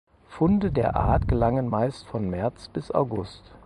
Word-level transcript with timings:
Funde 0.29 0.71
der 0.71 0.95
Art 0.95 1.27
gelangen 1.27 1.67
meist 1.69 2.07
von 2.07 2.27
März 2.27 2.69
bis 2.69 2.89
August. 2.89 3.53